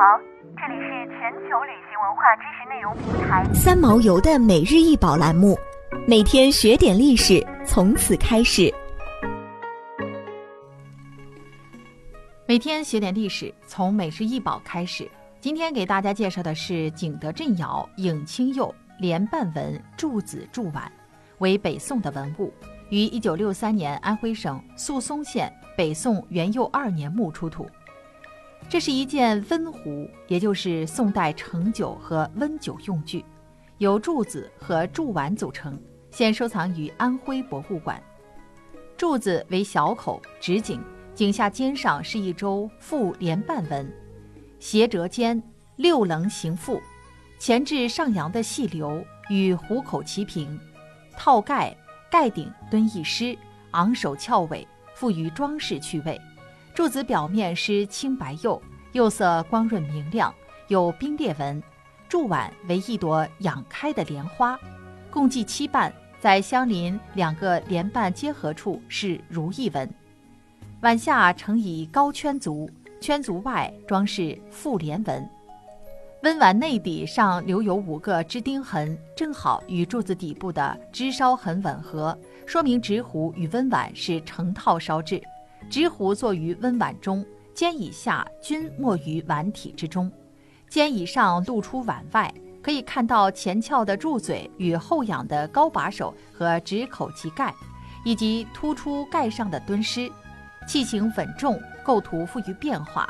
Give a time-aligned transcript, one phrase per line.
[0.00, 0.18] 好，
[0.56, 5.58] 这里是全球旅行文化知识内容平台三毛游的每日一宝栏目，
[6.08, 8.72] 每天学点历史，从此开始。
[12.46, 15.06] 每天学点历史，从每日一宝开始。
[15.38, 20.90] 今天给大家介绍的是景德镇窑影青釉连瓣纹柱子柱碗，
[21.40, 22.50] 为北宋的文物，
[22.88, 27.68] 于一九六三年安徽省宿松县北宋元佑二年墓出土。
[28.70, 33.24] 这是一件温壶，也就是宋代盛酒和温酒用具，
[33.78, 35.76] 由柱子和柱碗组成，
[36.12, 38.00] 现收藏于安徽博物馆。
[38.96, 40.80] 柱子为小口直颈，
[41.16, 43.92] 颈下尖上是一周覆连瓣纹，
[44.60, 45.42] 斜折尖，
[45.74, 46.80] 六棱形腹，
[47.40, 50.56] 前至上扬的细流与壶口齐平，
[51.16, 51.76] 套盖
[52.08, 53.36] 盖顶蹲一狮，
[53.72, 54.64] 昂首翘尾，
[54.94, 56.16] 富于装饰趣味。
[56.72, 58.60] 柱子表面施青白釉，
[58.92, 60.32] 釉色光润明亮，
[60.68, 61.62] 有冰裂纹。
[62.08, 64.58] 柱碗为一朵仰开的莲花，
[65.10, 69.88] 共计七瓣，在相邻两个莲瓣结合处是如意纹。
[70.80, 72.68] 碗下呈以高圈足，
[73.00, 75.28] 圈足外装饰复莲纹。
[76.22, 85.22] 温碗内底上留有五个支钉痕，正好与柱子底部的支烧痕吻合，说明直壶与温碗是成套烧制。
[85.70, 90.10] 直壶坐于温碗中，肩以下均没于碗体之中，
[90.68, 97.54] 肩以上露出碗外，可以看到前翘的柱嘴与后仰的高把手和直口及盖，
[98.04, 100.10] 以及突出盖上的墩狮，
[100.66, 103.08] 器型稳重，构图富于变化。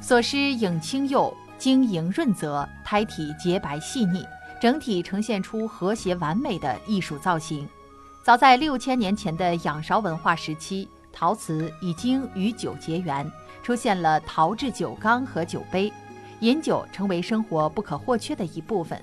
[0.00, 4.24] 所施影青釉晶莹润泽，胎体洁白细腻，
[4.60, 7.68] 整体呈现出和谐完美的艺术造型。
[8.22, 10.88] 早在六千年前的仰韶文化时期。
[11.18, 13.26] 陶瓷已经与酒结缘，
[13.62, 15.90] 出现了陶制酒缸和酒杯，
[16.40, 19.00] 饮酒成为生活不可或缺的一部分。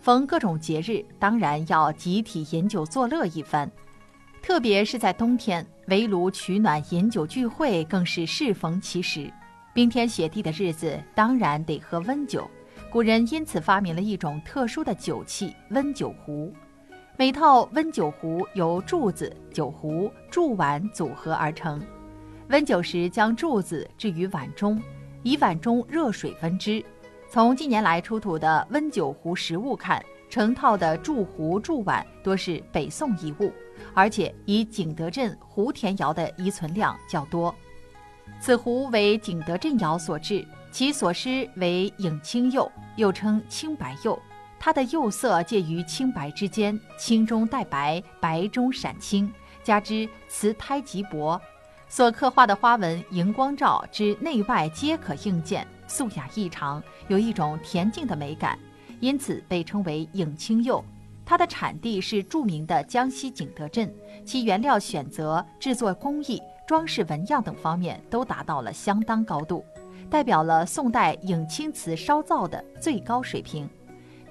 [0.00, 3.68] 逢各种节日，当然要集体饮酒作乐一番。
[4.40, 9.28] 特别是在冬天，围炉取暖、饮酒聚会更是适逢其时。
[9.74, 12.48] 冰天雪地的日子，当然得喝温酒。
[12.92, 16.54] 古人因此发明了一种特殊的酒器——温酒壶。
[17.18, 21.82] 每套温酒壶由柱子、酒壶、柱碗组合而成。
[22.50, 24.78] 温酒时，将柱子置于碗中，
[25.22, 26.84] 以碗中热水温之。
[27.30, 33.50] 从近年来出土的温酒壶实物看，成套的柱壶、柱碗多是北宋遗物，
[33.94, 37.54] 而且以景德镇湖田窑的遗存量较多。
[38.42, 44.20] 此壶为景德镇窑所制，其所施为影青釉，又称青白釉。
[44.66, 49.32] 它的釉色介于青白之间，青中带白，白中闪青，
[49.62, 51.40] 加之瓷胎极薄，
[51.88, 58.58] 所刻画的花纹荧光照之内外皆可应见，素雅异常，有一种恬静的美感，
[58.98, 60.84] 因此被称为影青釉。
[61.24, 63.94] 它的产地是著名的江西景德镇，
[64.24, 69.64] 其原料选择、制作工艺、装饰纹样等方面都达到了相当高度，
[70.10, 73.70] 代表了宋代影青瓷烧造的最高水平。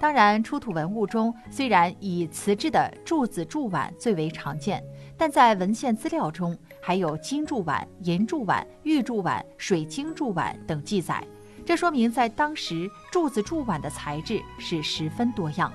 [0.05, 4.79] 当然，出土文物中虽然以瓷制的柱子、柱碗最为常见，
[5.17, 11.25] 但在文献资料中还有金柱碗、银柱碗、玉柱碗、水晶柱碗等记载，
[11.65, 15.73] 这说明在当时柱子、柱碗的材质是十分多样。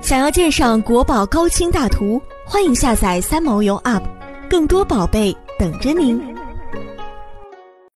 [0.00, 4.02] 想要鉴赏国宝高清大图，欢迎下载三毛游 App，
[4.48, 6.39] 更多宝贝等着您。